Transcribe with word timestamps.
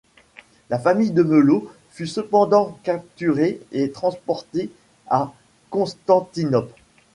La 0.71 0.79
famille 0.79 1.11
de 1.11 1.21
Melo 1.21 1.71
fut 1.91 2.07
cependant 2.07 2.79
capturée 2.81 3.61
et 3.71 3.91
transportée 3.91 4.71
à 5.07 5.31
Constantinople. 5.69 6.73